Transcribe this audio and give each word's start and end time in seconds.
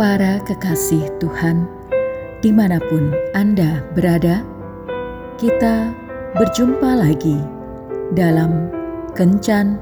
Para 0.00 0.40
kekasih 0.48 1.12
Tuhan, 1.20 1.68
di 2.40 2.48
mana 2.56 2.80
pun 2.80 3.12
Anda 3.36 3.84
berada, 3.92 4.40
kita 5.36 5.92
berjumpa 6.40 7.04
lagi 7.04 7.36
dalam 8.16 8.72
Kencan 9.12 9.76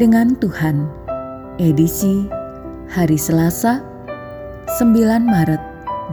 dengan 0.00 0.32
Tuhan, 0.40 0.88
edisi 1.60 2.24
hari 2.88 3.20
Selasa, 3.20 3.84
9 4.80 5.28
Maret 5.28 5.60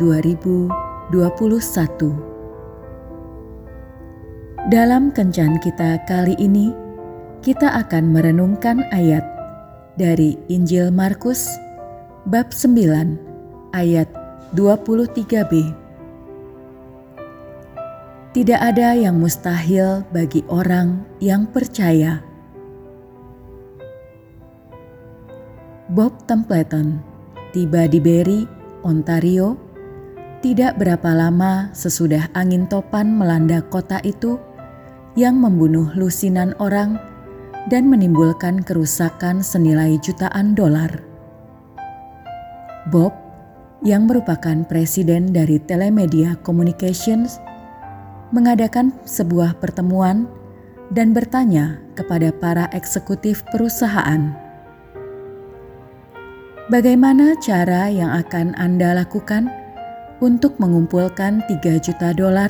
2021. 0.03 1.07
Dalam 4.67 5.15
Kencan 5.15 5.55
kita 5.63 6.03
kali 6.03 6.35
ini, 6.35 6.75
kita 7.39 7.79
akan 7.79 8.11
merenungkan 8.11 8.83
ayat 8.91 9.23
dari 9.95 10.35
Injil 10.51 10.91
Markus 10.91 11.47
bab 12.27 12.51
9 12.51 13.26
ayat 13.75 14.07
23b. 14.55 15.51
Tidak 18.31 18.59
ada 18.59 18.93
yang 18.93 19.17
mustahil 19.17 20.05
bagi 20.13 20.45
orang 20.51 21.01
yang 21.17 21.49
percaya. 21.49 22.21
Bob 25.87 26.13
Templeton 26.27 27.01
tiba 27.55 27.89
di 27.89 27.97
Barrie, 27.97 28.45
Ontario, 28.85 29.57
tidak 30.45 30.77
berapa 30.77 31.15
lama 31.17 31.73
sesudah 31.73 32.29
angin 32.37 32.69
topan 32.69 33.09
melanda 33.09 33.63
kota 33.65 33.97
itu 34.05 34.37
yang 35.17 35.41
membunuh 35.41 35.89
lusinan 35.97 36.53
orang 36.61 37.01
dan 37.73 37.89
menimbulkan 37.89 38.61
kerusakan 38.61 39.41
senilai 39.41 39.97
jutaan 39.97 40.53
dolar. 40.53 41.01
Bob 42.93 43.26
yang 43.85 44.09
merupakan 44.09 44.65
presiden 44.65 45.29
dari 45.29 45.61
Telemedia 45.61 46.33
Communications, 46.41 47.37
mengadakan 48.33 48.89
sebuah 49.05 49.61
pertemuan 49.61 50.25
dan 50.89 51.13
bertanya 51.13 51.77
kepada 51.93 52.33
para 52.33 52.65
eksekutif 52.73 53.43
perusahaan, 53.53 54.33
"Bagaimana 56.73 57.37
cara 57.37 57.91
yang 57.91 58.09
akan 58.09 58.57
Anda 58.57 58.97
lakukan 59.03 59.51
untuk 60.23 60.57
mengumpulkan 60.57 61.45
3 61.45 61.77
juta 61.77 62.15
dolar 62.15 62.49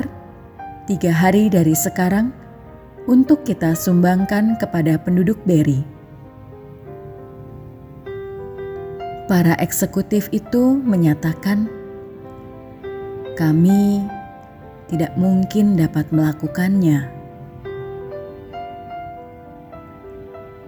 tiga 0.88 1.12
hari 1.12 1.52
dari 1.52 1.76
sekarang 1.76 2.32
untuk 3.12 3.44
kita 3.44 3.76
sumbangkan 3.76 4.56
kepada 4.56 4.96
penduduk 5.02 5.38
Berry?" 5.44 5.97
Para 9.28 9.60
eksekutif 9.60 10.32
itu 10.32 10.80
menyatakan, 10.80 11.68
"Kami 13.36 14.00
tidak 14.88 15.20
mungkin 15.20 15.76
dapat 15.76 16.08
melakukannya." 16.16 17.12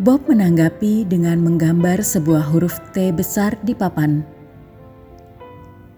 Bob 0.03 0.27
menanggapi 0.27 1.07
dengan 1.07 1.39
menggambar 1.39 2.03
sebuah 2.03 2.51
huruf 2.51 2.83
T 2.91 3.15
besar 3.15 3.55
di 3.63 3.71
papan. 3.71 4.27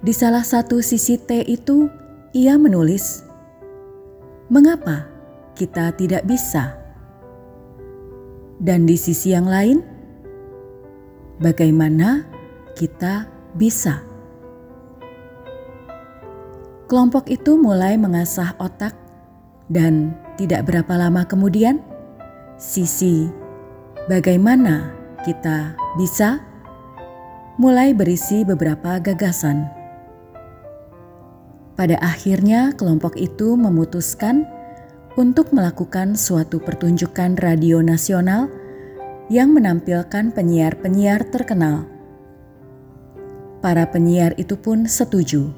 Di 0.05 0.13
salah 0.13 0.45
satu 0.45 0.85
sisi 0.85 1.17
T 1.17 1.41
itu, 1.41 1.89
ia 2.29 2.61
menulis, 2.61 3.25
"Mengapa 4.53 5.09
kita 5.57 5.97
tidak 5.97 6.29
bisa?" 6.29 6.77
Dan 8.61 8.85
di 8.85 9.01
sisi 9.01 9.33
yang 9.33 9.49
lain, 9.49 9.81
bagaimana 11.41 12.40
kita 12.75 13.27
bisa. 13.55 14.03
Kelompok 16.91 17.31
itu 17.31 17.55
mulai 17.55 17.95
mengasah 17.95 18.55
otak, 18.59 18.95
dan 19.71 20.11
tidak 20.35 20.67
berapa 20.67 20.91
lama 20.99 21.23
kemudian, 21.23 21.79
sisi 22.59 23.31
bagaimana 24.11 24.91
kita 25.23 25.79
bisa 25.95 26.43
mulai 27.55 27.95
berisi 27.95 28.43
beberapa 28.43 28.99
gagasan. 28.99 29.71
Pada 31.79 31.95
akhirnya, 32.03 32.75
kelompok 32.75 33.15
itu 33.15 33.55
memutuskan 33.55 34.43
untuk 35.15 35.51
melakukan 35.55 36.19
suatu 36.19 36.59
pertunjukan 36.59 37.39
radio 37.39 37.79
nasional 37.79 38.51
yang 39.31 39.55
menampilkan 39.55 40.35
penyiar-penyiar 40.35 41.23
terkenal 41.31 41.87
Para 43.61 43.85
penyiar 43.93 44.33
itu 44.41 44.57
pun 44.57 44.89
setuju. 44.89 45.53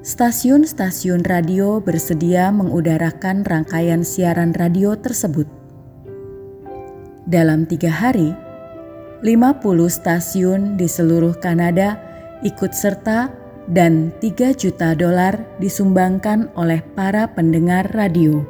Stasiun-stasiun 0.00 1.20
radio 1.20 1.84
bersedia 1.84 2.48
mengudarakan 2.48 3.44
rangkaian 3.44 4.00
siaran 4.00 4.56
radio 4.56 4.96
tersebut. 4.96 5.44
Dalam 7.28 7.68
tiga 7.68 7.92
hari, 7.92 8.32
50 9.20 9.60
stasiun 9.92 10.80
di 10.80 10.88
seluruh 10.88 11.36
Kanada 11.36 12.00
ikut 12.40 12.72
serta 12.72 13.36
dan 13.68 14.08
3 14.24 14.56
juta 14.56 14.96
dolar 14.96 15.44
disumbangkan 15.60 16.48
oleh 16.56 16.80
para 16.96 17.28
pendengar 17.28 17.84
radio. 17.92 18.40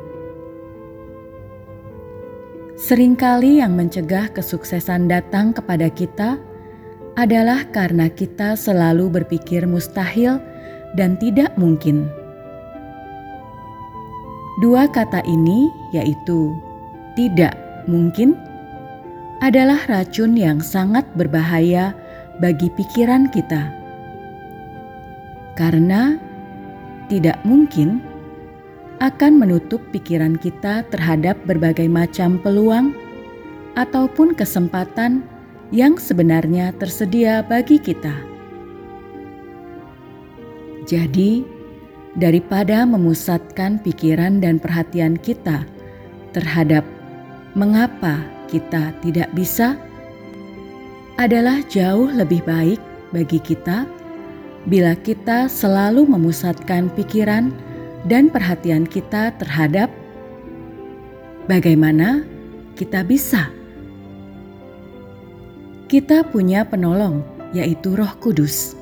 Seringkali 2.78 3.58
yang 3.58 3.74
mencegah 3.74 4.30
kesuksesan 4.30 5.10
datang 5.10 5.50
kepada 5.50 5.90
kita 5.90 6.38
adalah 7.18 7.66
karena 7.74 8.06
kita 8.06 8.54
selalu 8.54 9.10
berpikir 9.10 9.66
mustahil 9.66 10.38
dan 10.94 11.18
tidak 11.18 11.50
mungkin. 11.58 12.06
Dua 14.62 14.86
kata 14.86 15.26
ini, 15.26 15.66
yaitu 15.90 16.54
"tidak 17.18 17.58
mungkin", 17.90 18.38
adalah 19.42 19.82
racun 19.90 20.38
yang 20.38 20.62
sangat 20.62 21.02
berbahaya 21.18 21.90
bagi 22.38 22.70
pikiran 22.78 23.26
kita, 23.34 23.74
karena 25.58 26.22
tidak 27.10 27.42
mungkin 27.42 27.98
akan 29.02 29.42
menutup 29.42 29.82
pikiran 29.90 30.38
kita 30.38 30.86
terhadap 30.90 31.38
berbagai 31.46 31.90
macam 31.90 32.38
peluang 32.38 32.94
ataupun 33.74 34.34
kesempatan 34.34 35.22
yang 35.68 36.00
sebenarnya 36.00 36.72
tersedia 36.76 37.44
bagi 37.44 37.76
kita. 37.76 38.14
Jadi, 40.88 41.44
daripada 42.16 42.88
memusatkan 42.88 43.76
pikiran 43.84 44.40
dan 44.40 44.56
perhatian 44.56 45.20
kita 45.20 45.68
terhadap 46.32 46.82
mengapa 47.52 48.24
kita 48.48 48.96
tidak 49.04 49.28
bisa, 49.36 49.76
adalah 51.20 51.60
jauh 51.68 52.08
lebih 52.08 52.40
baik 52.46 52.80
bagi 53.12 53.42
kita 53.42 53.84
bila 54.70 54.94
kita 55.00 55.50
selalu 55.50 56.06
memusatkan 56.06 56.92
pikiran 56.94 57.50
dan 58.06 58.30
perhatian 58.30 58.86
kita 58.86 59.34
terhadap 59.36 59.90
bagaimana 61.50 62.22
kita 62.78 63.02
bisa 63.02 63.50
kita 65.88 66.20
punya 66.20 66.68
penolong, 66.68 67.24
yaitu 67.56 67.96
Roh 67.96 68.12
Kudus, 68.20 68.76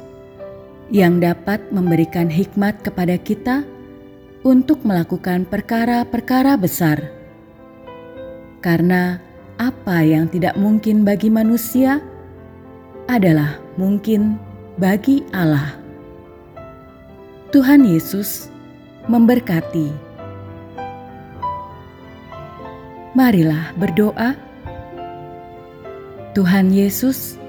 yang 0.91 1.23
dapat 1.23 1.63
memberikan 1.71 2.27
hikmat 2.27 2.83
kepada 2.83 3.15
kita 3.15 3.63
untuk 4.43 4.83
melakukan 4.83 5.47
perkara-perkara 5.47 6.59
besar. 6.59 6.99
Karena 8.59 9.23
apa 9.55 10.03
yang 10.03 10.27
tidak 10.27 10.59
mungkin 10.59 11.07
bagi 11.07 11.31
manusia 11.31 12.03
adalah 13.07 13.63
mungkin 13.79 14.35
bagi 14.75 15.23
Allah. 15.31 15.79
Tuhan 17.55 17.87
Yesus 17.87 18.51
memberkati. 19.07 19.95
Marilah 23.15 23.71
berdoa. 23.79 24.35
Tuhan 26.37 26.69
Yesus, 26.69 27.41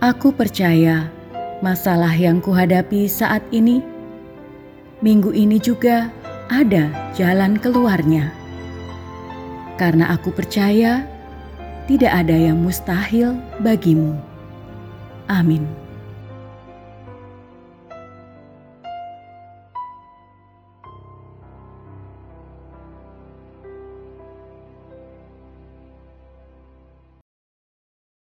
aku 0.00 0.32
percaya 0.32 1.12
masalah 1.60 2.16
yang 2.16 2.40
kuhadapi 2.40 3.04
saat 3.04 3.44
ini, 3.52 3.84
minggu 5.04 5.28
ini 5.36 5.60
juga 5.60 6.08
ada 6.48 6.88
jalan 7.12 7.60
keluarnya. 7.60 8.32
Karena 9.76 10.08
aku 10.08 10.32
percaya 10.32 11.04
tidak 11.84 12.16
ada 12.16 12.32
yang 12.32 12.64
mustahil 12.64 13.36
bagimu. 13.60 14.16
Amin. 15.28 15.81